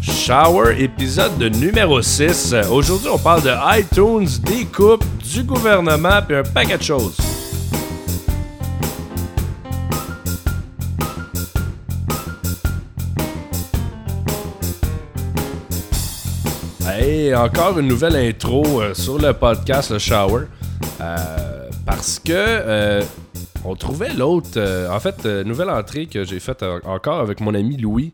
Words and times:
Shower, 0.00 0.80
épisode 0.80 1.36
de 1.38 1.48
numéro 1.48 2.00
6. 2.00 2.54
Aujourd'hui, 2.70 3.08
on 3.08 3.18
parle 3.18 3.42
de 3.42 3.50
iTunes, 3.76 4.28
des 4.44 4.64
coupes, 4.66 5.04
du 5.18 5.42
gouvernement 5.42 6.20
et 6.30 6.36
un 6.36 6.42
paquet 6.44 6.78
de 6.78 6.82
choses. 6.84 7.31
Encore 17.34 17.78
une 17.78 17.88
nouvelle 17.88 18.16
intro 18.16 18.82
euh, 18.82 18.92
sur 18.92 19.16
le 19.16 19.32
podcast 19.32 19.90
Le 19.90 19.98
Shower. 19.98 20.44
Euh, 21.00 21.70
parce 21.86 22.18
que 22.18 22.30
euh, 22.30 23.02
on 23.64 23.74
trouvait 23.74 24.12
l'autre. 24.12 24.60
en 24.90 25.00
fait, 25.00 25.24
nouvelle 25.24 25.70
entrée 25.70 26.06
que 26.06 26.24
j'ai 26.24 26.40
faite 26.40 26.62
encore 26.62 27.20
avec 27.20 27.40
mon 27.40 27.54
ami 27.54 27.78
Louis. 27.78 28.12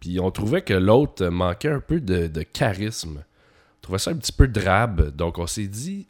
Puis 0.00 0.18
on 0.18 0.30
trouvait 0.32 0.62
que 0.62 0.74
l'autre 0.74 1.26
manquait 1.26 1.70
un 1.70 1.80
peu 1.80 2.00
de, 2.00 2.42
charisme. 2.42 3.18
On 3.18 3.80
trouvait 3.80 3.98
ça 3.98 4.10
un 4.10 4.16
petit 4.16 4.32
peu 4.32 4.48
drabe. 4.48 5.14
Donc 5.14 5.38
on 5.38 5.46
s'est 5.46 5.68
dit, 5.68 6.08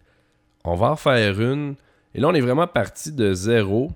on 0.65 0.77
va 0.77 0.93
en 0.93 0.97
faire 0.97 1.39
une. 1.39 1.75
Et 2.15 2.21
là, 2.21 2.29
on 2.29 2.35
est 2.35 2.41
vraiment 2.41 2.67
parti 2.67 3.13
de 3.13 3.35
zéro. 3.35 3.93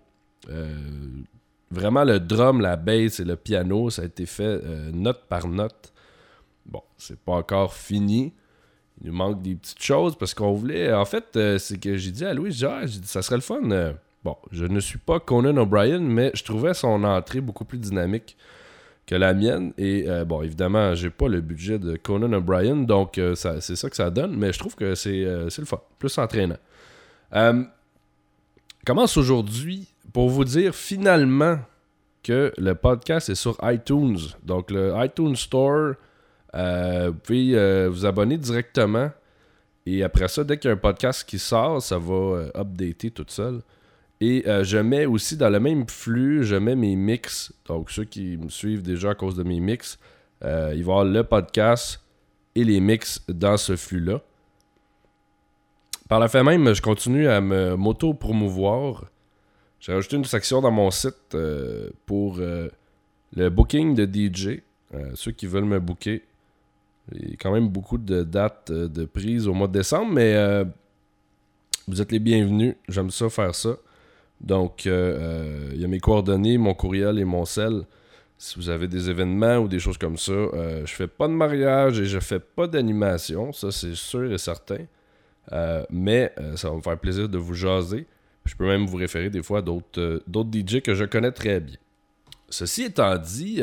vraiment, 1.71 2.05
le 2.05 2.21
drum, 2.21 2.61
la 2.61 2.77
bass 2.77 3.21
et 3.21 3.25
le 3.25 3.37
piano, 3.37 3.89
ça 3.89 4.03
a 4.03 4.05
été 4.05 4.27
fait 4.27 4.61
note 4.93 5.23
par 5.29 5.49
note. 5.49 5.93
Bon, 6.69 6.83
c'est 6.97 7.19
pas 7.19 7.33
encore 7.33 7.73
fini. 7.75 8.33
Il 9.01 9.09
nous 9.09 9.17
manque 9.17 9.43
des 9.43 9.55
petites 9.55 9.83
choses 9.83 10.17
parce 10.17 10.35
qu'on 10.35 10.53
voulait. 10.53 10.93
En 10.93 11.05
fait, 11.05 11.25
euh, 11.37 11.59
c'est 11.59 11.79
que 11.79 11.97
j'ai 11.97 12.11
dit 12.11 12.25
à 12.25 12.35
Louis, 12.35 12.63
ah, 12.65 12.85
dit, 12.85 13.01
ça 13.05 13.23
serait 13.23 13.37
le 13.37 13.43
fun. 13.43 13.71
Euh, 13.71 13.93
bon, 14.25 14.37
je 14.51 14.65
ne 14.65 14.81
suis 14.81 14.99
pas 14.99 15.21
Conan 15.21 15.57
O'Brien, 15.57 16.01
mais 16.01 16.31
je 16.35 16.45
trouvais 16.45 16.75
son 16.75 17.05
entrée 17.05 17.41
beaucoup 17.41 17.65
plus 17.65 17.79
dynamique 17.79 18.37
que 19.07 19.15
la 19.15 19.33
mienne. 19.35 19.73
Et 19.79 20.05
euh, 20.09 20.25
bon, 20.25 20.43
évidemment, 20.43 20.95
j'ai 20.95 21.11
pas 21.11 21.29
le 21.29 21.41
budget 21.41 21.79
de 21.79 21.97
Conan 21.97 22.33
O'Brien, 22.33 22.77
donc 22.77 23.21
c'est 23.35 23.77
ça 23.77 23.89
que 23.89 23.97
ça 23.97 24.11
donne, 24.11 24.37
mais 24.37 24.53
je 24.53 24.59
trouve 24.59 24.75
que 24.75 24.95
c'est 24.95 25.25
le 25.25 25.65
fun, 25.65 25.81
plus 25.99 26.19
entraînant. 26.19 26.59
commence 28.85 29.17
aujourd'hui 29.17 29.89
pour 30.13 30.29
vous 30.29 30.45
dire 30.45 30.75
finalement 30.75 31.59
que 32.23 32.53
le 32.59 32.75
podcast 32.75 33.29
est 33.31 33.35
sur 33.35 33.57
iTunes. 33.63 34.19
Donc, 34.43 34.71
le 34.71 34.93
iTunes 34.97 35.37
Store 35.37 35.95
euh, 36.55 37.11
vous 37.13 37.19
pouvez 37.19 37.55
euh, 37.55 37.89
vous 37.91 38.07
abonner 38.07 38.39
directement. 38.39 39.11
Et 39.87 40.03
après 40.03 40.29
ça, 40.29 40.45
dès 40.45 40.59
qu'il 40.59 40.69
y 40.69 40.71
a 40.71 40.75
un 40.75 40.79
podcast 40.79 41.29
qui 41.29 41.39
sort, 41.39 41.83
ça 41.83 41.99
va 41.99 42.15
euh, 42.15 42.51
updater 42.55 43.11
tout 43.11 43.27
seul. 43.29 43.63
Et 44.21 44.45
je 44.65 44.79
mets 44.79 45.07
aussi 45.07 45.37
dans 45.37 45.49
le 45.49 45.61
même 45.61 45.89
flux, 45.89 46.43
je 46.43 46.57
mets 46.57 46.75
mes 46.75 46.97
mix. 46.97 47.53
Donc 47.67 47.89
ceux 47.89 48.03
qui 48.03 48.37
me 48.37 48.49
suivent 48.49 48.83
déjà 48.83 49.11
à 49.11 49.15
cause 49.15 49.37
de 49.37 49.45
mes 49.45 49.61
mix, 49.61 49.97
ils 50.43 50.83
vont 50.83 50.99
avoir 50.99 51.05
le 51.05 51.23
podcast 51.23 52.01
et 52.57 52.65
les 52.65 52.81
mix 52.81 53.23
dans 53.29 53.57
ce 53.57 53.77
flux-là. 53.77 54.21
Par 56.09 56.19
la 56.19 56.27
fin 56.27 56.43
même, 56.43 56.75
je 56.75 56.83
continue 56.83 57.29
à 57.29 57.41
me 57.41 57.77
m'auto-promouvoir. 57.77 59.05
J'ai 59.79 59.93
rajouté 59.93 60.17
une 60.17 60.25
section 60.25 60.61
dans 60.63 60.73
mon 60.73 60.91
site 60.91 61.37
pour 62.05 62.39
le 62.41 63.49
booking 63.51 63.95
de 63.95 64.05
DJ. 64.05 64.63
ceux 65.15 65.31
qui 65.31 65.47
veulent 65.47 65.65
me 65.65 65.79
booker, 65.79 66.25
il 67.13 67.31
y 67.31 67.33
a 67.33 67.37
quand 67.37 67.53
même 67.53 67.69
beaucoup 67.69 67.99
de 67.99 68.23
dates 68.23 68.71
euh, 68.71 68.89
de 68.89 69.05
prise 69.05 69.49
au 69.49 69.55
mois 69.55 69.69
de 69.69 69.73
décembre, 69.73 70.13
mais 70.13 70.35
euh, 70.35 70.65
vous 71.87 72.01
êtes 72.01 72.13
les 72.13 72.19
bienvenus. 72.19 72.75
J'aime 72.89 73.11
ça 73.11 73.29
faire 73.29 73.55
ça. 73.55 73.77
Donc, 74.41 74.87
euh, 74.87 75.71
il 75.75 75.81
y 75.81 75.85
a 75.85 75.89
mes 75.89 76.01
coordonnées, 76.01 76.59
mon 76.59 76.75
courriel 76.75 77.19
et 77.19 77.25
mon 77.25 77.45
sel. 77.45 77.83
Si 78.37 78.57
vous 78.57 78.69
avez 78.69 78.87
des 78.87 79.11
événements 79.11 79.57
ou 79.59 79.69
des 79.69 79.81
choses 79.81 79.99
comme 79.99 80.17
ça, 80.17 80.33
je 80.85 80.93
fais 80.95 81.09
pas 81.09 81.27
de 81.27 81.33
mariage 81.33 81.99
et 81.99 82.05
je 82.05 82.21
fais 82.21 82.39
pas 82.39 82.69
d'animation. 82.69 83.53
Ça, 83.53 83.73
c'est 83.73 83.97
sûr 83.97 84.33
et 84.33 84.39
certain. 84.39 84.87
mais 85.91 86.33
ça 86.55 86.71
va 86.71 86.77
me 86.77 86.81
faire 86.81 86.97
plaisir 87.01 87.29
de 87.29 87.37
vous 87.37 87.55
jaser. 87.55 88.07
Je 88.45 88.55
peux 88.55 88.67
même 88.69 88.87
vous 88.87 88.97
référer 88.97 89.29
des 89.29 89.43
fois 89.43 89.59
à 89.59 89.63
d'autres 89.63 90.23
DJ 90.53 90.83
que 90.83 90.95
je 90.95 91.05
connais 91.05 91.33
très 91.33 91.59
bien. 91.59 91.79
Ceci 92.49 92.85
étant 92.85 93.19
dit, 93.19 93.61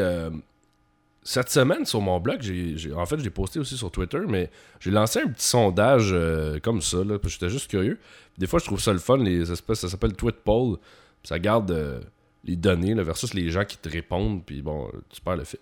cette 1.28 1.50
semaine 1.50 1.86
sur 1.88 2.02
mon 2.02 2.19
blog, 2.19 2.40
j'ai, 2.41 2.94
en 2.94 3.06
fait, 3.08 3.19
j'ai 3.19 3.31
posté 3.31 3.59
aussi 3.59 3.75
sur 3.75 3.90
Twitter, 3.90 4.19
mais 4.28 4.52
j'ai 4.80 4.91
lancé 4.91 5.19
un 5.19 5.28
petit 5.28 5.47
sondage 5.47 6.12
euh, 6.13 6.59
comme 6.59 6.81
ça, 6.81 6.97
là, 6.97 7.18
parce 7.18 7.34
que 7.34 7.40
j'étais 7.40 7.50
juste 7.50 7.68
curieux. 7.68 7.97
Des 8.38 8.46
fois, 8.46 8.59
je 8.59 8.66
trouve 8.66 8.80
ça 8.80 8.94
le 8.94 9.00
fun, 9.00 9.18
les 9.18 9.52
espèces, 9.52 9.80
ça 9.80 9.90
s'appelle 9.90 10.14
Tweet 10.14 10.35
Poll. 10.35 10.78
Ça 11.24 11.40
garde 11.40 11.72
euh, 11.72 12.00
les 12.44 12.56
données 12.56 12.94
versus 12.94 13.34
les 13.34 13.50
gens 13.50 13.66
qui 13.66 13.75
te 13.75 13.90
répondent, 13.90 14.46
puis 14.46 14.62
bon, 14.62 14.88
tu 15.09 15.19
perds 15.19 15.38
le 15.38 15.46
fil. 15.46 15.59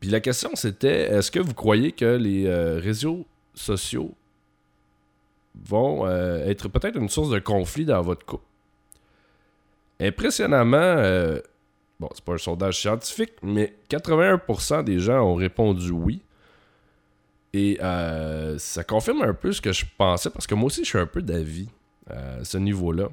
Puis 0.00 0.08
la 0.08 0.20
question, 0.20 0.52
c'était 0.54 1.12
est-ce 1.12 1.30
que 1.30 1.40
vous 1.40 1.52
croyez 1.52 1.92
que 1.92 2.16
les 2.16 2.46
euh, 2.46 2.80
réseaux 2.80 3.26
sociaux 3.52 4.14
vont 5.66 6.08
être 6.08 6.68
peut-être 6.68 6.96
une 6.96 7.10
source 7.10 7.28
de 7.28 7.38
conflit 7.38 7.84
dans 7.84 8.00
votre 8.00 8.24
couple? 8.24 8.44
Impressionnamment, 10.00 11.36
Bon, 12.00 12.08
c'est 12.14 12.24
pas 12.24 12.32
un 12.32 12.38
sondage 12.38 12.80
scientifique, 12.80 13.34
mais 13.42 13.74
81% 13.90 14.84
des 14.84 14.98
gens 14.98 15.20
ont 15.20 15.34
répondu 15.34 15.90
oui. 15.90 16.22
Et 17.52 17.78
euh, 17.82 18.56
ça 18.56 18.82
confirme 18.84 19.20
un 19.20 19.34
peu 19.34 19.52
ce 19.52 19.60
que 19.60 19.70
je 19.70 19.84
pensais, 19.98 20.30
parce 20.30 20.46
que 20.46 20.54
moi 20.54 20.68
aussi, 20.68 20.82
je 20.82 20.88
suis 20.88 20.98
un 20.98 21.06
peu 21.06 21.20
d'avis 21.20 21.68
à 22.08 22.42
ce 22.42 22.56
niveau-là. 22.56 23.08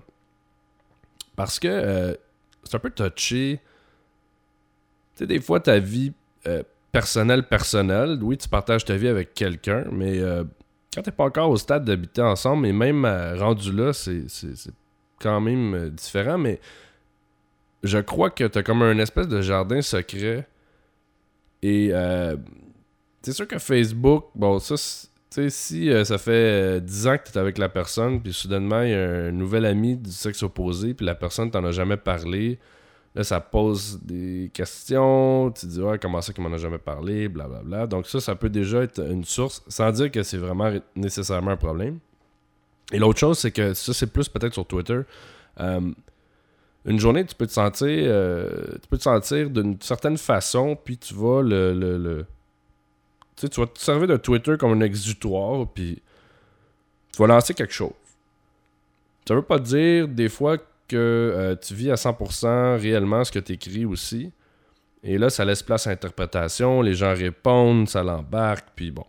Parce 1.35 1.59
que 1.59 1.67
euh, 1.67 2.13
c'est 2.63 2.75
un 2.75 2.79
peu 2.79 2.89
touché. 2.89 3.59
Tu 5.15 5.19
sais, 5.19 5.27
des 5.27 5.41
fois, 5.41 5.59
ta 5.59 5.79
vie 5.79 6.13
euh, 6.47 6.63
personnelle, 6.93 7.43
personnelle, 7.43 8.17
oui, 8.21 8.37
tu 8.37 8.47
partages 8.47 8.85
ta 8.85 8.95
vie 8.95 9.09
avec 9.09 9.33
quelqu'un, 9.33 9.83
mais 9.91 10.21
quand 10.95 11.01
t'es 11.01 11.11
pas 11.11 11.25
encore 11.25 11.49
au 11.49 11.57
stade 11.57 11.83
d'habiter 11.83 12.21
ensemble, 12.21 12.67
et 12.67 12.71
même 12.71 13.05
rendu 13.37 13.73
là, 13.73 13.91
c'est 13.91 14.27
quand 15.19 15.41
même 15.41 15.89
différent, 15.89 16.37
mais 16.37 16.61
je 17.83 17.99
crois 17.99 18.29
que 18.29 18.43
tu 18.43 18.57
as 18.57 18.63
comme 18.63 18.81
un 18.81 18.97
espèce 18.99 19.27
de 19.27 19.41
jardin 19.41 19.81
secret. 19.81 20.47
Et 21.61 21.89
euh, 21.91 22.35
c'est 23.21 23.33
sûr 23.33 23.47
que 23.47 23.59
Facebook, 23.59 24.25
bon, 24.35 24.59
ça, 24.59 24.75
tu 24.75 25.09
sais, 25.29 25.49
si 25.49 25.89
euh, 25.89 26.03
ça 26.03 26.17
fait 26.17 26.81
10 26.81 27.07
ans 27.07 27.17
que 27.17 27.29
tu 27.29 27.37
es 27.37 27.37
avec 27.37 27.57
la 27.57 27.69
personne, 27.69 28.21
puis 28.21 28.33
soudainement, 28.33 28.81
il 28.81 28.91
y 28.91 28.93
a 28.93 29.09
un 29.27 29.31
nouvel 29.31 29.65
ami 29.65 29.95
du 29.97 30.11
sexe 30.11 30.43
opposé, 30.43 30.93
puis 30.93 31.05
la 31.05 31.15
personne 31.15 31.51
t'en 31.51 31.63
a 31.65 31.71
jamais 31.71 31.97
parlé, 31.97 32.59
là, 33.15 33.23
ça 33.23 33.39
pose 33.39 33.99
des 34.03 34.51
questions, 34.53 35.51
tu 35.51 35.67
te 35.67 35.71
dis, 35.71 35.81
ouais, 35.81 35.97
comment 35.99 36.21
ça 36.21 36.33
qu'il 36.33 36.43
m'en 36.43 36.53
a 36.53 36.57
jamais 36.57 36.77
parlé, 36.77 37.27
blablabla. 37.27 37.63
Bla, 37.63 37.77
bla. 37.77 37.87
Donc, 37.87 38.07
ça, 38.07 38.19
ça 38.19 38.35
peut 38.35 38.49
déjà 38.49 38.83
être 38.83 38.99
une 38.99 39.23
source, 39.23 39.63
sans 39.67 39.91
dire 39.91 40.11
que 40.11 40.23
c'est 40.23 40.37
vraiment 40.37 40.71
nécessairement 40.95 41.51
un 41.51 41.57
problème. 41.57 41.99
Et 42.91 42.99
l'autre 42.99 43.19
chose, 43.19 43.39
c'est 43.39 43.51
que 43.51 43.73
ça, 43.73 43.93
c'est 43.93 44.07
plus 44.07 44.29
peut-être 44.29 44.53
sur 44.53 44.65
Twitter. 44.65 45.01
Une 46.87 46.99
journée, 47.01 47.25
tu 47.25 47.35
peux 47.35 47.45
te 47.45 47.51
sentir, 47.51 47.85
euh, 47.89 48.49
tu 48.81 48.87
peux 48.87 48.97
te 48.97 49.03
sentir 49.03 49.49
d'une 49.49 49.79
certaine 49.81 50.17
façon, 50.17 50.77
puis 50.81 50.97
tu 50.97 51.13
vas 51.13 51.41
le, 51.41 51.73
le, 51.73 52.25
tu, 53.35 53.41
sais, 53.41 53.49
tu 53.49 53.59
vas 53.59 53.67
te 53.67 53.77
servir 53.77 54.07
de 54.07 54.15
Twitter 54.15 54.55
comme 54.57 54.71
un 54.71 54.79
exutoire, 54.79 55.67
puis 55.67 56.01
tu 57.11 57.21
vas 57.21 57.27
lancer 57.27 57.53
quelque 57.53 57.73
chose. 57.73 57.91
Ça 59.27 59.35
veut 59.35 59.41
pas 59.41 59.59
dire 59.59 60.07
des 60.07 60.29
fois 60.29 60.57
que 60.57 60.95
euh, 60.95 61.55
tu 61.57 61.73
vis 61.73 61.91
à 61.91 61.95
100% 61.95 62.79
réellement 62.79 63.25
ce 63.25 63.33
que 63.33 63.39
tu 63.39 63.51
écris 63.51 63.83
aussi. 63.83 64.31
Et 65.03 65.17
là, 65.17 65.29
ça 65.29 65.43
laisse 65.43 65.61
place 65.61 65.87
à 65.87 65.89
l'interprétation, 65.89 66.81
les 66.81 66.93
gens 66.93 67.13
répondent, 67.13 67.89
ça 67.89 68.01
l'embarque, 68.01 68.69
puis 68.77 68.91
bon. 68.91 69.05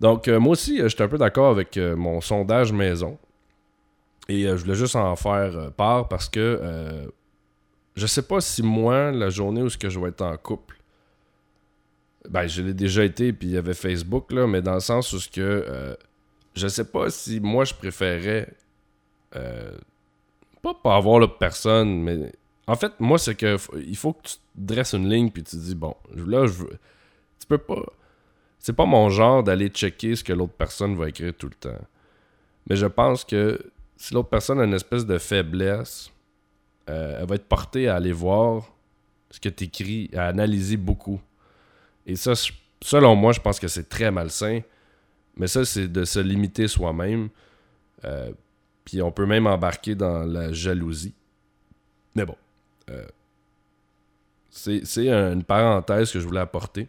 Donc, 0.00 0.26
euh, 0.26 0.40
moi 0.40 0.52
aussi, 0.52 0.80
j'étais 0.84 1.04
un 1.04 1.08
peu 1.08 1.18
d'accord 1.18 1.50
avec 1.50 1.76
mon 1.76 2.20
sondage 2.20 2.72
maison. 2.72 3.18
Et 4.28 4.46
euh, 4.46 4.56
je 4.56 4.64
voulais 4.64 4.76
juste 4.76 4.96
en 4.96 5.16
faire 5.16 5.56
euh, 5.56 5.70
part 5.70 6.08
parce 6.08 6.28
que 6.28 6.60
euh, 6.62 7.06
je 7.96 8.06
sais 8.06 8.22
pas 8.22 8.40
si 8.40 8.62
moi, 8.62 9.10
la 9.10 9.30
journée 9.30 9.62
où 9.62 9.68
que 9.68 9.88
je 9.88 9.98
vais 9.98 10.08
être 10.08 10.22
en 10.22 10.36
couple, 10.36 10.76
ben 12.28 12.46
je 12.46 12.62
l'ai 12.62 12.74
déjà 12.74 13.04
été, 13.04 13.32
puis 13.32 13.48
il 13.48 13.54
y 13.54 13.56
avait 13.56 13.74
Facebook, 13.74 14.30
là, 14.32 14.46
mais 14.46 14.60
dans 14.60 14.74
le 14.74 14.80
sens 14.80 15.12
où 15.12 15.18
ce 15.18 15.28
que 15.28 15.96
je 16.54 16.68
sais 16.68 16.84
pas 16.84 17.10
si 17.10 17.40
moi 17.40 17.64
je 17.64 17.74
préférais 17.74 18.52
pas 20.62 20.74
pas 20.74 20.96
avoir 20.96 21.18
l'autre 21.20 21.38
personne, 21.38 22.02
mais 22.02 22.32
en 22.66 22.76
fait, 22.76 22.92
moi 23.00 23.18
c'est 23.18 23.34
que 23.34 23.56
il 23.78 23.96
faut 23.96 24.12
que 24.12 24.28
tu 24.28 24.34
dresses 24.54 24.92
une 24.92 25.08
ligne 25.08 25.30
puis 25.30 25.42
tu 25.42 25.56
dis 25.56 25.74
bon, 25.74 25.96
là 26.14 26.46
je 26.46 26.52
veux. 26.52 26.78
Tu 27.40 27.46
peux 27.46 27.58
pas. 27.58 27.82
C'est 28.58 28.74
pas 28.74 28.86
mon 28.86 29.08
genre 29.08 29.42
d'aller 29.42 29.68
checker 29.68 30.16
ce 30.16 30.22
que 30.22 30.32
l'autre 30.32 30.52
personne 30.52 30.96
va 30.96 31.08
écrire 31.08 31.32
tout 31.36 31.48
le 31.48 31.54
temps. 31.54 31.80
Mais 32.68 32.76
je 32.76 32.86
pense 32.86 33.24
que 33.24 33.58
si 33.98 34.14
l'autre 34.14 34.28
personne 34.28 34.60
a 34.60 34.64
une 34.64 34.74
espèce 34.74 35.04
de 35.04 35.18
faiblesse, 35.18 36.10
euh, 36.88 37.18
elle 37.20 37.26
va 37.26 37.34
être 37.34 37.48
portée 37.48 37.88
à 37.88 37.96
aller 37.96 38.12
voir 38.12 38.72
ce 39.30 39.40
que 39.40 39.48
tu 39.48 39.64
écris, 39.64 40.08
à 40.14 40.28
analyser 40.28 40.76
beaucoup. 40.76 41.20
Et 42.06 42.14
ça, 42.14 42.32
selon 42.80 43.16
moi, 43.16 43.32
je 43.32 43.40
pense 43.40 43.58
que 43.58 43.66
c'est 43.66 43.88
très 43.88 44.10
malsain. 44.10 44.60
Mais 45.36 45.48
ça, 45.48 45.64
c'est 45.64 45.88
de 45.88 46.04
se 46.04 46.20
limiter 46.20 46.68
soi-même. 46.68 47.28
Euh, 48.04 48.30
puis 48.84 49.02
on 49.02 49.10
peut 49.10 49.26
même 49.26 49.48
embarquer 49.48 49.96
dans 49.96 50.24
la 50.24 50.52
jalousie. 50.52 51.14
Mais 52.14 52.24
bon. 52.24 52.36
Euh, 52.90 53.04
c'est 54.50 55.08
une 55.08 55.44
parenthèse 55.44 56.12
que 56.12 56.20
je 56.20 56.26
voulais 56.26 56.40
apporter. 56.40 56.88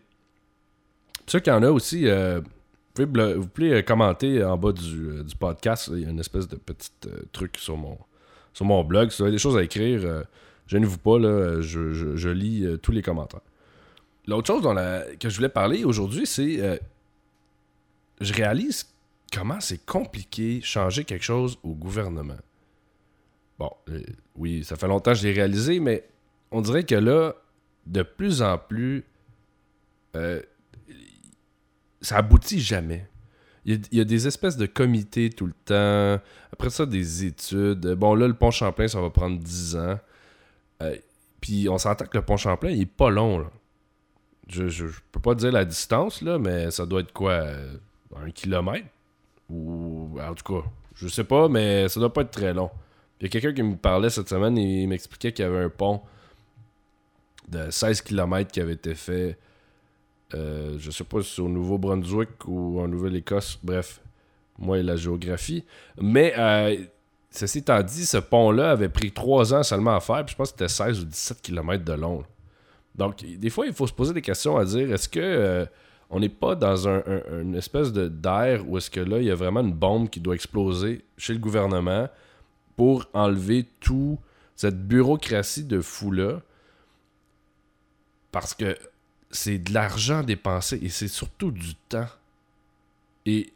Ceux 1.27 1.39
qui 1.39 1.51
en 1.51 1.61
a 1.61 1.69
aussi, 1.69 2.07
vous, 2.95 3.07
pouvez, 3.07 3.33
vous 3.33 3.47
pouvez 3.47 3.73
euh, 3.73 3.81
commenter 3.81 4.43
en 4.43 4.57
bas 4.57 4.71
du, 4.71 5.23
du, 5.23 5.35
podcast. 5.35 5.89
Il 5.93 6.01
y 6.01 6.05
a 6.05 6.09
une 6.09 6.19
espèce 6.19 6.47
de 6.47 6.55
petit 6.55 6.91
truc 7.31 7.57
sur 7.57 7.77
mon, 7.77 7.97
sur 8.53 8.65
mon 8.65 8.83
blog. 8.83 9.11
Si 9.11 9.17
vous 9.17 9.23
avez 9.23 9.31
des 9.31 9.39
choses 9.39 9.57
à 9.57 9.63
écrire, 9.63 10.25
gênez-vous 10.67 10.97
pas, 10.97 11.19
là, 11.19 11.61
je, 11.61 11.93
je, 11.93 12.29
lis 12.29 12.65
tous 12.81 12.91
les 12.91 13.01
commentaires. 13.01 13.41
L'autre 14.27 14.47
chose 14.47 14.61
dont 14.61 14.75
que 15.19 15.29
je 15.29 15.35
voulais 15.35 15.49
parler 15.49 15.83
aujourd'hui, 15.83 16.25
c'est 16.25 16.79
je 18.21 18.33
réalise 18.33 18.85
comment 19.31 19.59
c'est 19.59 19.85
compliqué 19.85 20.61
changer 20.61 21.03
quelque 21.03 21.23
chose 21.23 21.57
au 21.63 21.73
gouvernement. 21.73 22.37
Bon, 23.57 23.71
euh, 23.89 24.01
oui, 24.35 24.63
ça 24.63 24.75
fait 24.75 24.87
longtemps 24.87 25.11
que 25.11 25.17
je 25.17 25.27
l'ai 25.27 25.33
réalisé, 25.33 25.79
mais 25.79 26.07
on 26.51 26.61
dirait 26.61 26.83
que 26.83 26.95
là, 26.95 27.35
de 27.85 28.03
plus 28.03 28.41
en 28.41 28.57
plus, 28.57 29.03
euh, 30.15 30.41
ça 32.01 32.17
aboutit 32.17 32.59
jamais. 32.59 33.07
Il 33.65 33.81
y, 33.91 33.99
a, 33.99 34.03
des 34.03 34.25
espèces 34.25 34.57
de 34.57 34.65
comités 34.65 35.29
tout 35.29 35.45
le 35.45 35.53
temps. 35.65 36.23
Après 36.51 36.69
ça, 36.69 36.85
des 36.85 37.25
études. 37.25 37.85
Bon, 37.95 38.15
là, 38.15 38.27
le 38.27 38.33
pont 38.33 38.51
Champlain, 38.51 38.87
ça 38.87 38.99
va 38.99 39.09
prendre 39.09 39.37
10 39.37 39.75
ans. 39.75 39.99
Euh, 40.81 40.95
puis 41.41 41.67
on 41.69 41.77
s'entend 41.77 42.05
que 42.05 42.17
le 42.17 42.23
pont 42.23 42.37
Champlain, 42.37 42.69
il 42.69 42.81
est 42.81 42.85
pas 42.85 43.09
long. 43.09 43.45
Je, 44.47 44.69
je, 44.69 44.85
peux 45.11 45.19
pas 45.19 45.35
dire 45.35 45.51
la 45.51 45.65
distance, 45.65 46.21
là, 46.21 46.39
mais 46.39 46.71
ça 46.71 46.85
doit 46.85 47.01
être 47.01 47.11
quoi 47.11 47.45
Un 48.15 48.31
kilomètre? 48.31 48.87
Ou 49.49 50.17
en 50.19 50.33
tout 50.33 50.53
cas, 50.53 50.67
je 50.95 51.07
sais 51.07 51.23
pas, 51.23 51.47
mais 51.47 51.87
ça 51.89 51.99
doit 51.99 52.13
pas 52.13 52.21
être 52.21 52.31
très 52.31 52.53
long. 52.53 52.71
Il 53.19 53.23
y 53.23 53.25
a 53.27 53.29
quelqu'un 53.29 53.53
qui 53.53 53.63
me 53.63 53.75
parlait 53.75 54.09
cette 54.09 54.29
semaine 54.29 54.57
et 54.57 54.83
il 54.83 54.87
m'expliquait 54.87 55.33
qu'il 55.33 55.43
y 55.43 55.47
avait 55.47 55.63
un 55.63 55.69
pont 55.69 56.01
de 57.49 57.69
16 57.69 58.01
km 58.01 58.51
qui 58.51 58.61
avait 58.61 58.73
été 58.73 58.95
fait. 58.95 59.37
Euh, 60.35 60.75
je 60.77 60.91
sais 60.91 61.03
pas 61.03 61.21
si 61.21 61.35
c'est 61.35 61.41
au 61.41 61.49
Nouveau-Brunswick 61.49 62.47
ou 62.47 62.79
en 62.79 62.87
Nouvelle-Écosse. 62.87 63.59
Bref, 63.63 64.01
moi 64.57 64.77
et 64.77 64.83
la 64.83 64.95
géographie. 64.95 65.63
Mais 65.99 66.33
euh, 66.37 66.75
ceci 67.31 67.59
étant 67.59 67.81
dit, 67.81 68.05
ce 68.05 68.17
pont-là 68.17 68.71
avait 68.71 68.89
pris 68.89 69.11
3 69.11 69.53
ans 69.53 69.63
seulement 69.63 69.95
à 69.95 69.99
faire. 69.99 70.23
Puis 70.25 70.33
je 70.33 70.37
pense 70.37 70.51
que 70.51 70.59
c'était 70.59 70.69
16 70.69 71.01
ou 71.01 71.05
17 71.05 71.41
km 71.41 71.83
de 71.83 71.93
long. 71.93 72.23
Donc, 72.95 73.23
des 73.23 73.49
fois, 73.49 73.65
il 73.65 73.73
faut 73.73 73.87
se 73.87 73.93
poser 73.93 74.13
des 74.13 74.21
questions 74.21 74.57
à 74.57 74.65
dire 74.65 74.91
est-ce 74.91 75.07
que 75.07 75.19
euh, 75.19 75.65
on 76.09 76.19
n'est 76.19 76.29
pas 76.29 76.55
dans 76.55 76.87
un, 76.87 77.03
une 77.41 77.55
espèce 77.55 77.93
d'air 77.93 78.67
où 78.67 78.77
est-ce 78.77 78.89
que 78.89 78.99
là, 78.99 79.19
il 79.19 79.25
y 79.25 79.31
a 79.31 79.35
vraiment 79.35 79.61
une 79.61 79.73
bombe 79.73 80.09
qui 80.09 80.19
doit 80.19 80.35
exploser 80.35 81.05
chez 81.17 81.33
le 81.33 81.39
gouvernement 81.39 82.09
pour 82.75 83.05
enlever 83.13 83.67
tout 83.79 84.19
cette 84.55 84.87
bureaucratie 84.87 85.63
de 85.63 85.79
fou-là. 85.79 86.41
Parce 88.31 88.53
que 88.53 88.75
c'est 89.31 89.59
de 89.59 89.73
l'argent 89.73 90.23
dépensé 90.23 90.79
et 90.81 90.89
c'est 90.89 91.07
surtout 91.07 91.51
du 91.51 91.75
temps. 91.75 92.07
Et 93.25 93.51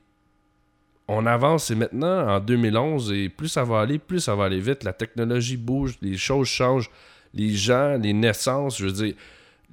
on 1.08 1.26
avance 1.26 1.72
et 1.72 1.76
maintenant 1.76 2.28
en 2.28 2.40
2011 2.40 3.12
et 3.12 3.30
plus 3.30 3.50
ça 3.50 3.64
va 3.64 3.82
aller, 3.82 4.00
plus 4.00 4.20
ça 4.20 4.36
va 4.36 4.46
aller 4.46 4.60
vite. 4.60 4.84
La 4.84 4.94
technologie 4.94 5.58
bouge, 5.58 5.98
les 6.02 6.18
choses 6.18 6.48
changent, 6.48 6.90
les 7.34 7.50
gens, 7.50 7.98
les 7.98 8.14
naissances, 8.14 8.78
je 8.78 8.86
veux 8.86 8.92
dire, 8.92 9.16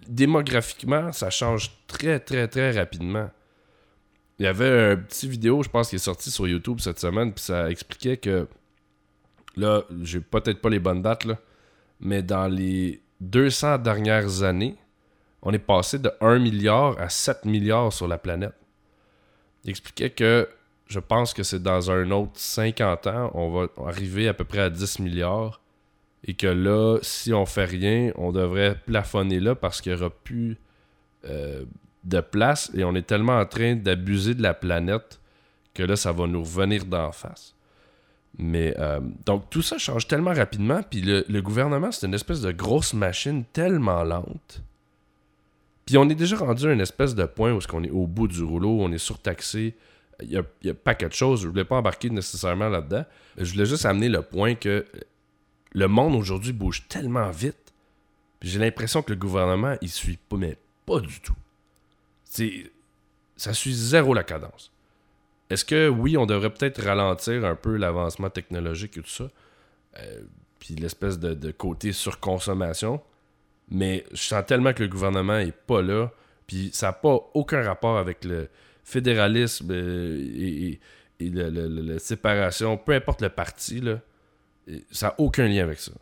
démographiquement, 0.09 1.13
ça 1.13 1.31
change 1.31 1.71
très 1.87 2.19
très 2.19 2.49
très 2.49 2.73
rapidement. 2.73 3.31
Il 4.39 4.45
y 4.45 4.47
avait 4.47 4.93
un 4.93 4.97
petit 4.97 5.29
vidéo, 5.29 5.63
je 5.63 5.69
pense, 5.69 5.91
qui 5.91 5.97
est 5.97 5.99
sorti 5.99 6.31
sur 6.31 6.49
YouTube 6.49 6.81
cette 6.81 6.99
semaine, 6.99 7.33
puis 7.33 7.45
ça 7.45 7.71
expliquait 7.71 8.17
que 8.17 8.49
là, 9.55 9.83
j'ai 10.03 10.21
peut-être 10.21 10.63
pas 10.63 10.71
les 10.71 10.79
bonnes 10.79 11.03
dates, 11.03 11.27
là, 11.27 11.37
mais 12.01 12.23
dans 12.23 12.49
les 12.49 13.03
200 13.21 13.79
dernières 13.79 14.43
années, 14.43 14.77
on 15.43 15.53
est 15.53 15.59
passé 15.59 15.99
de 15.99 16.11
1 16.21 16.39
milliard 16.39 16.99
à 16.99 17.09
7 17.09 17.45
milliards 17.45 17.93
sur 17.93 18.09
la 18.09 18.19
planète. 18.19 18.55
Il 19.65 19.71
expliquait 19.71 20.11
que 20.11 20.49
je 20.87 20.99
pense 20.99 21.33
que 21.33 21.43
c'est 21.43 21.63
dans 21.63 21.91
un 21.91 22.11
autre 22.11 22.33
50 22.35 23.07
ans, 23.07 23.31
on 23.35 23.51
va 23.51 23.69
arriver 23.87 24.29
à 24.29 24.35
peu 24.35 24.45
près 24.45 24.61
à 24.61 24.71
10 24.71 24.99
milliards. 24.99 25.61
Et 26.25 26.35
que 26.35 26.49
là, 26.49 26.99
si 27.01 27.33
on 27.33 27.47
fait 27.47 27.65
rien, 27.65 28.13
on 28.17 28.33
devrait 28.33 28.77
plafonner 28.85 29.41
là 29.41 29.55
parce 29.55 29.81
qu'il 29.81 29.93
n'y 29.93 29.99
aura 29.99 30.11
plus 30.11 30.59
euh, 31.25 31.65
de 32.05 32.21
place 32.21 32.71
et 32.75 32.85
on 32.85 32.95
est 32.95 33.07
tellement 33.07 33.39
en 33.39 33.47
train 33.47 33.75
d'abuser 33.75 34.35
de 34.35 34.43
la 34.43 34.53
planète 34.53 35.21
que 35.75 35.83
là, 35.83 35.97
ça 35.97 36.13
va 36.13 36.27
nous 36.27 36.43
revenir 36.43 36.85
d'en 36.85 37.13
face. 37.13 37.55
Mais 38.39 38.75
euh, 38.79 39.01
donc 39.27 39.51
tout 39.51 39.63
ça 39.63 39.79
change 39.79 40.07
tellement 40.07 40.33
rapidement, 40.33 40.83
puis 40.83 41.03
le, 41.03 41.41
gouvernement, 41.41 41.91
c'est 41.93 42.07
une 42.07 42.15
espèce 42.15 42.41
de 42.41 42.53
grosse 42.53 42.95
machine 42.95 43.45
tellement 43.53 44.03
lente. 44.05 44.63
Puis 45.91 45.99
on 45.99 46.09
est 46.09 46.15
déjà 46.15 46.37
rendu 46.37 46.69
à 46.69 46.73
une 46.73 46.81
espèce 46.81 47.17
de 47.17 47.25
point 47.25 47.53
où 47.53 47.59
qu'on 47.59 47.83
est 47.83 47.91
au 47.91 48.07
bout 48.07 48.29
du 48.29 48.45
rouleau, 48.45 48.79
on 48.81 48.93
est 48.93 48.99
surtaxé. 48.99 49.75
Il 50.23 50.31
y 50.31 50.37
a, 50.37 50.45
il 50.63 50.69
y 50.69 50.71
a 50.71 50.75
pas 50.75 50.95
de 50.95 51.13
choses, 51.13 51.43
je 51.43 51.49
voulais 51.49 51.65
pas 51.65 51.79
embarquer 51.79 52.11
nécessairement 52.11 52.69
là-dedans. 52.69 53.05
Je 53.37 53.51
voulais 53.51 53.67
juste 53.67 53.85
amener 53.85 54.09
le 54.09 54.23
point 54.23 54.55
que 54.55 54.87
le 55.73 55.89
monde 55.89 56.15
aujourd'hui 56.15 56.53
bouge 56.53 56.87
tellement 56.87 57.29
vite. 57.31 57.75
J'ai 58.41 58.61
l'impression 58.61 59.03
que 59.03 59.11
le 59.11 59.19
gouvernement, 59.19 59.75
il 59.81 59.89
suit 59.89 60.17
pas, 60.29 60.37
mais 60.37 60.59
pas 60.87 61.01
du 61.01 61.19
tout. 61.19 61.35
Ça 63.37 63.53
suit 63.53 63.75
zéro 63.75 64.15
la 64.15 64.23
cadence. 64.23 64.71
Est-ce 65.51 65.65
que 65.65 65.89
oui, 65.89 66.17
on 66.17 66.25
devrait 66.25 66.55
peut-être 66.55 66.81
ralentir 66.85 67.45
un 67.45 67.57
peu 67.57 67.75
l'avancement 67.75 68.31
technologique 68.31 68.97
et 68.97 69.03
tout 69.03 69.11
ça, 69.11 69.29
euh, 69.99 70.21
puis 70.61 70.77
l'espèce 70.77 71.19
de, 71.19 71.51
côté 71.51 71.91
surconsommation, 71.91 73.03
mais 73.71 74.05
je 74.13 74.23
sens 74.23 74.45
tellement 74.47 74.73
que 74.73 74.83
le 74.83 74.89
gouvernement 74.89 75.39
est 75.39 75.53
pas 75.53 75.83
là, 75.83 76.11
puis 76.47 76.71
ça 76.73 76.87
n'a 76.87 76.93
pas 76.93 77.31
aucun 77.35 77.63
rapport 77.63 77.97
avec 77.97 78.25
le 78.25 78.49
fédéralisme 78.85 79.69
euh, 79.71 80.19
et, 80.19 80.81
la 81.21 81.99
séparation, 81.99 82.79
peu 82.79 82.93
importe 82.93 83.21
le 83.21 83.29
parti, 83.29 83.81
là, 83.81 84.01
ça 84.91 85.09
n'a 85.09 85.15
aucun 85.19 85.47
lien 85.47 85.63
avec 85.63 85.79
ça. 85.79 85.93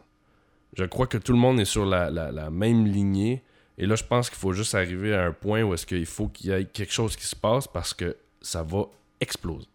Je 0.76 0.84
crois 0.84 1.08
que 1.08 1.18
tout 1.18 1.32
le 1.32 1.38
monde 1.38 1.58
est 1.58 1.64
sur 1.64 1.84
la, 1.84 2.50
même 2.50 2.86
lignée, 2.86 3.42
et 3.78 3.86
là, 3.86 3.96
je 3.96 4.04
pense 4.04 4.30
qu'il 4.30 4.38
faut 4.38 4.52
juste 4.52 4.76
arriver 4.76 5.14
à 5.14 5.24
un 5.24 5.32
point 5.32 5.62
où 5.62 5.74
est-ce 5.74 5.86
qu'il 5.86 6.06
faut 6.06 6.28
qu'il 6.28 6.50
y 6.50 6.52
ait 6.52 6.64
quelque 6.64 6.92
chose 6.92 7.16
qui 7.16 7.26
se 7.26 7.34
passe 7.34 7.66
parce 7.66 7.94
que 7.94 8.16
ça 8.40 8.62
va 8.62 8.84
explose. 9.20 9.68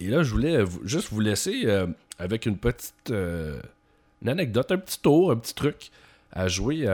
Et 0.00 0.08
là, 0.08 0.22
je 0.22 0.30
voulais 0.30 0.64
juste 0.84 1.10
vous 1.10 1.20
laisser 1.20 1.62
euh, 1.66 1.86
avec 2.18 2.46
une 2.46 2.56
petite 2.56 3.10
euh, 3.10 3.60
anecdote, 4.26 4.72
un 4.72 4.78
petit 4.78 5.00
tour, 5.00 5.30
un 5.30 5.36
petit 5.36 5.54
truc 5.54 5.90
à 6.36 6.48
jouer 6.48 6.84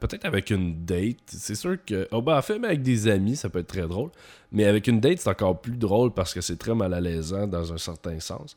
peut-être 0.00 0.24
avec 0.24 0.50
une 0.50 0.84
date. 0.84 1.18
C'est 1.26 1.54
sûr 1.54 1.76
que. 1.84 2.08
Oh 2.12 2.22
ben, 2.22 2.36
en 2.36 2.42
fait, 2.42 2.58
mais 2.58 2.68
avec 2.68 2.82
des 2.82 3.08
amis, 3.08 3.36
ça 3.36 3.48
peut 3.48 3.58
être 3.58 3.66
très 3.66 3.86
drôle. 3.86 4.10
Mais 4.52 4.64
avec 4.64 4.86
une 4.86 5.00
date, 5.00 5.18
c'est 5.18 5.28
encore 5.28 5.60
plus 5.60 5.76
drôle 5.76 6.12
parce 6.12 6.32
que 6.32 6.40
c'est 6.40 6.56
très 6.56 6.74
mal 6.74 6.94
à 6.94 7.00
l'aisant 7.00 7.46
dans 7.46 7.72
un 7.72 7.78
certain 7.78 8.18
sens. 8.20 8.56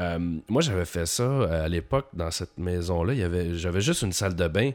Euh, 0.00 0.18
moi, 0.48 0.62
j'avais 0.62 0.84
fait 0.84 1.06
ça 1.06 1.44
à 1.44 1.68
l'époque 1.68 2.08
dans 2.12 2.30
cette 2.30 2.58
maison-là. 2.58 3.14
J'avais 3.54 3.80
juste 3.80 4.02
une 4.02 4.12
salle 4.12 4.34
de 4.34 4.48
bain. 4.48 4.72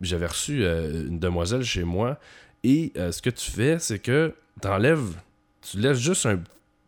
J'avais 0.00 0.26
reçu 0.26 0.64
une 0.64 1.18
demoiselle 1.18 1.62
chez 1.62 1.84
moi. 1.84 2.18
Et 2.64 2.92
ce 2.96 3.22
que 3.22 3.30
tu 3.30 3.50
fais, 3.50 3.78
c'est 3.78 3.98
que 3.98 4.34
tu 4.60 4.68
enlèves. 4.68 5.16
Tu 5.62 5.78
laisses 5.78 5.98
juste 5.98 6.26
un 6.26 6.40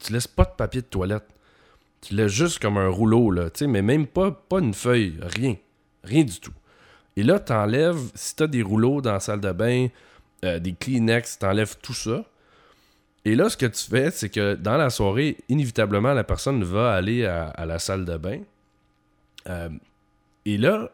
tu 0.02 0.12
laisses 0.12 0.26
pas 0.26 0.44
de 0.44 0.50
papier 0.56 0.80
de 0.80 0.86
toilette. 0.86 1.26
Tu 2.00 2.14
laisses 2.14 2.32
juste 2.32 2.58
comme 2.58 2.76
un 2.78 2.88
rouleau, 2.88 3.30
là, 3.30 3.50
tu 3.50 3.60
sais, 3.60 3.66
mais 3.66 3.82
même 3.82 4.06
pas, 4.06 4.32
pas 4.32 4.58
une 4.58 4.74
feuille, 4.74 5.14
rien. 5.22 5.56
Rien 6.02 6.24
du 6.24 6.40
tout. 6.40 6.52
Et 7.16 7.22
là, 7.22 7.38
tu 7.40 7.52
enlèves, 7.52 8.10
si 8.14 8.36
tu 8.36 8.42
as 8.42 8.46
des 8.46 8.62
rouleaux 8.62 9.00
dans 9.00 9.12
la 9.12 9.20
salle 9.20 9.40
de 9.40 9.52
bain, 9.52 9.88
euh, 10.44 10.58
des 10.58 10.72
Kleenex, 10.72 11.38
tu 11.38 11.46
enlèves 11.46 11.76
tout 11.82 11.94
ça. 11.94 12.24
Et 13.24 13.36
là, 13.36 13.48
ce 13.48 13.56
que 13.56 13.66
tu 13.66 13.84
fais, 13.88 14.10
c'est 14.10 14.30
que 14.30 14.54
dans 14.54 14.76
la 14.76 14.90
soirée, 14.90 15.36
inévitablement, 15.48 16.12
la 16.12 16.24
personne 16.24 16.64
va 16.64 16.92
aller 16.92 17.24
à, 17.24 17.66
la 17.66 17.78
salle 17.78 18.04
de 18.04 18.16
bain. 18.16 18.40
Euh, 19.48 19.68
et 20.44 20.58
là, 20.58 20.90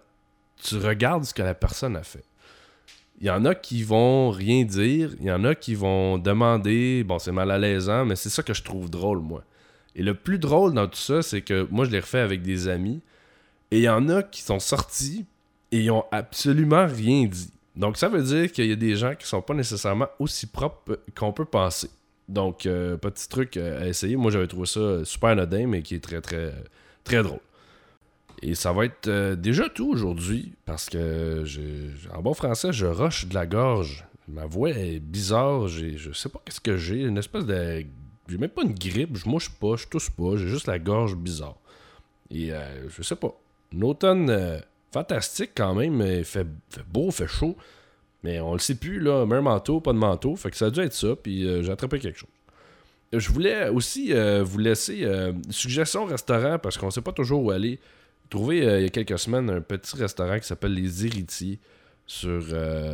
tu 0.62 0.76
regardes 0.76 1.24
ce 1.24 1.32
que 1.32 1.42
la 1.42 1.54
personne 1.54 1.96
a 1.96 2.02
fait. 2.02 2.24
Il 3.20 3.26
y 3.26 3.30
en 3.30 3.44
a 3.44 3.54
qui 3.54 3.82
vont 3.82 4.30
rien 4.30 4.64
dire, 4.64 5.14
il 5.18 5.26
y 5.26 5.32
en 5.32 5.44
a 5.44 5.54
qui 5.54 5.74
vont 5.74 6.18
demander, 6.18 7.02
bon, 7.04 7.18
c'est 7.18 7.32
mal 7.32 7.50
à 7.50 7.58
l'aisant, 7.58 8.04
mais 8.04 8.14
c'est 8.14 8.28
ça 8.28 8.42
que 8.42 8.54
je 8.54 8.62
trouve 8.62 8.90
drôle, 8.90 9.20
moi. 9.20 9.42
Et 9.96 10.02
le 10.02 10.14
plus 10.14 10.38
drôle 10.38 10.74
dans 10.74 10.86
tout 10.86 10.98
ça, 10.98 11.22
c'est 11.22 11.40
que 11.40 11.66
moi, 11.70 11.84
je 11.84 11.90
l'ai 11.90 12.00
refait 12.00 12.20
avec 12.20 12.42
des 12.42 12.68
amis, 12.68 13.00
et 13.70 13.78
il 13.78 13.82
y 13.82 13.88
en 13.88 14.08
a 14.08 14.22
qui 14.22 14.42
sont 14.42 14.60
sortis 14.60 15.26
et 15.70 15.80
ils 15.82 15.90
ont 15.90 16.04
absolument 16.10 16.86
rien 16.86 17.26
dit. 17.26 17.50
Donc, 17.76 17.96
ça 17.96 18.08
veut 18.08 18.22
dire 18.22 18.50
qu'il 18.50 18.66
y 18.66 18.72
a 18.72 18.76
des 18.76 18.96
gens 18.96 19.14
qui 19.14 19.26
sont 19.26 19.42
pas 19.42 19.54
nécessairement 19.54 20.08
aussi 20.18 20.46
propres 20.46 20.98
qu'on 21.16 21.32
peut 21.32 21.44
penser. 21.44 21.90
Donc, 22.28 22.66
euh, 22.66 22.96
petit 22.96 23.28
truc 23.28 23.56
à 23.56 23.86
essayer. 23.86 24.16
Moi, 24.16 24.30
j'avais 24.30 24.48
trouvé 24.48 24.66
ça 24.66 25.04
super 25.04 25.30
anodin, 25.30 25.66
mais 25.66 25.82
qui 25.82 25.94
est 25.94 26.00
très, 26.00 26.20
très, 26.20 26.52
très 27.04 27.22
drôle. 27.22 27.40
Et 28.42 28.54
ça 28.54 28.72
va 28.72 28.84
être 28.84 29.08
euh, 29.08 29.36
déjà 29.36 29.68
tout 29.68 29.88
aujourd'hui 29.88 30.52
parce 30.64 30.88
que, 30.88 31.44
en 32.14 32.22
bon 32.22 32.34
français, 32.34 32.72
je 32.72 32.86
roche 32.86 33.26
de 33.26 33.34
la 33.34 33.46
gorge. 33.46 34.04
Ma 34.28 34.46
voix 34.46 34.70
est 34.70 35.00
bizarre. 35.00 35.68
Je 35.68 36.12
sais 36.12 36.28
pas 36.28 36.40
qu'est-ce 36.44 36.60
que 36.60 36.76
j'ai. 36.76 37.02
Une 37.02 37.18
espèce 37.18 37.46
de. 37.46 37.84
J'ai 38.28 38.38
même 38.38 38.50
pas 38.50 38.62
une 38.62 38.74
grippe. 38.74 39.16
Je 39.16 39.28
mouche 39.28 39.50
pas, 39.50 39.76
je 39.76 39.86
tousse 39.86 40.10
pas. 40.10 40.36
J'ai 40.36 40.48
juste 40.48 40.66
la 40.66 40.78
gorge 40.78 41.16
bizarre. 41.16 41.56
Et 42.30 42.52
euh, 42.52 42.88
je 42.88 43.02
sais 43.02 43.16
pas. 43.16 43.34
Une 43.72 43.84
automne 43.84 44.30
euh, 44.30 44.60
fantastique 44.92 45.52
quand 45.54 45.74
même. 45.74 46.00
Il 46.00 46.24
fait, 46.24 46.46
beau, 46.90 47.10
fait 47.10 47.26
chaud. 47.26 47.56
Mais 48.22 48.40
on 48.40 48.52
le 48.52 48.58
sait 48.58 48.74
plus, 48.74 48.98
là, 49.00 49.22
un 49.22 49.40
manteau, 49.40 49.80
pas 49.80 49.92
de 49.92 49.98
manteau. 49.98 50.34
Fait 50.36 50.50
que 50.50 50.56
ça 50.56 50.66
a 50.66 50.70
dû 50.70 50.80
être 50.80 50.94
ça, 50.94 51.14
puis 51.14 51.46
euh, 51.46 51.62
j'ai 51.62 51.70
attrapé 51.70 51.98
quelque 51.98 52.18
chose. 52.18 52.30
Je 53.12 53.30
voulais 53.30 53.68
aussi 53.68 54.12
euh, 54.12 54.42
vous 54.42 54.58
laisser 54.58 55.04
euh, 55.04 55.32
une 55.32 55.52
suggestion 55.52 56.04
restaurant 56.04 56.58
parce 56.58 56.76
qu'on 56.76 56.90
sait 56.90 57.00
pas 57.00 57.12
toujours 57.12 57.44
où 57.44 57.50
aller. 57.50 57.78
Trouvé 58.28 58.58
il 58.58 58.82
y 58.82 58.84
a 58.84 58.88
quelques 58.90 59.18
semaines 59.18 59.48
un 59.48 59.62
petit 59.62 59.96
restaurant 59.96 60.38
qui 60.38 60.46
s'appelle 60.46 60.74
Les 60.74 61.06
Héritiers 61.06 61.58
sur 62.06 62.44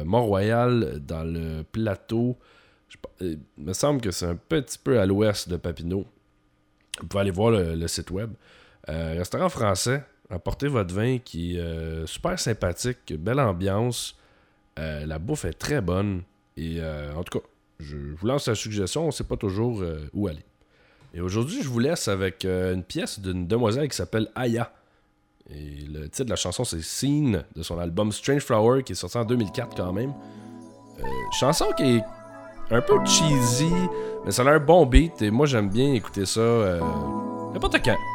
Mont-Royal 0.05 1.01
dans 1.01 1.25
le 1.25 1.65
plateau. 1.65 2.37
il 3.21 3.41
me 3.59 3.73
semble 3.73 4.01
que 4.01 4.13
c'est 4.13 4.27
un 4.27 4.37
petit 4.37 4.79
peu 4.79 5.01
à 5.01 5.07
l'ouest 5.07 5.49
de 5.49 5.57
Papineau. 5.57 6.07
Vous 7.01 7.09
pouvez 7.09 7.23
aller 7.23 7.33
voir 7.33 7.51
le, 7.51 7.89
site 7.89 8.13
web. 8.13 8.31
restaurant 8.87 9.49
français, 9.49 10.05
apportez 10.31 10.69
votre 10.69 10.95
vin 10.95 11.19
qui 11.19 11.57
est 11.57 12.07
super 12.07 12.39
sympathique, 12.39 13.15
belle 13.19 13.41
ambiance. 13.41 14.17
Euh, 14.79 15.07
la 15.07 15.19
bouffe 15.19 15.45
est 15.45 15.55
très 15.55 15.81
bonne. 15.81 16.23
Et 16.57 16.77
euh, 16.79 17.15
en 17.15 17.23
tout 17.23 17.39
cas, 17.39 17.47
je 17.81 17.97
vous 17.97 18.27
lance 18.27 18.49
la 18.49 18.55
suggestion, 18.55 19.05
on 19.05 19.07
ne 19.07 19.13
sait 19.13 19.25
pas 19.25 19.37
toujours 19.37 19.83
euh, 19.83 20.09
où 20.13 20.29
aller. 20.29 20.45
Et 21.13 21.21
aujourd'hui, 21.21 21.63
je 21.63 21.69
vous 21.69 21.79
laisse 21.79 22.09
avec 22.09 22.45
une 22.45 22.83
pièce 22.83 23.21
d'une 23.21 23.47
demoiselle 23.47 23.89
qui 23.89 23.97
s'appelle 23.97 24.29
Aya. 24.35 24.73
Et 25.49 25.85
le 25.87 26.09
titre 26.09 26.25
de 26.25 26.31
la 26.31 26.37
chanson, 26.37 26.65
c'est 26.65 26.83
Scene 26.83 27.45
de 27.55 27.63
son 27.63 27.79
album 27.79 28.11
Strange 28.11 28.43
Flower 28.43 28.83
qui 28.83 28.93
est 28.93 28.97
sorti 28.97 29.17
en 29.19 29.25
2004 29.25 29.77
quand 29.77 29.93
même. 29.93 30.13
chanson 31.39 31.67
qui 31.77 31.99
est 31.99 32.03
un 32.71 32.81
peu 32.81 32.97
cheesy, 33.05 33.71
mais 34.25 34.33
ça 34.33 34.43
a 34.43 34.55
un 34.55 34.59
bon 34.59 34.87
beat 34.87 35.23
et 35.23 35.31
moi 35.31 35.47
j'aime 35.47 35.69
bien 35.69 35.93
écouter 35.93 36.27
ça 36.27 36.81
n'importe 37.53 37.77
quand. 37.85 38.14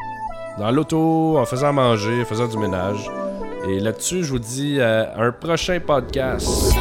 Dans 0.60 0.72
l'auto, 0.72 1.38
en 1.38 1.46
faisant 1.46 1.72
manger, 1.72 2.22
en 2.22 2.25
faisant 2.25 2.48
du 2.48 2.58
ménage. 2.58 3.10
Et 3.70 3.80
là-dessus, 3.80 4.24
je 4.25 4.32
vous 4.32 4.39
dis 4.39 4.82
à 4.82 5.13
un 5.18 5.32
prochain 5.32 5.80
podcast. 5.80 6.75